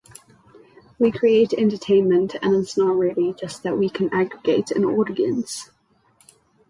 We 0.97 1.11
create 1.11 1.53
entertainment, 1.53 2.35
and 2.41 2.55
it's 2.55 2.75
not 2.75 2.95
really 2.95 3.33
just 3.39 3.61
that 3.61 3.77
we 3.77 3.87
can 3.87 4.11
aggregate 4.11 4.71
an 4.71 4.83
audience. 4.83 5.69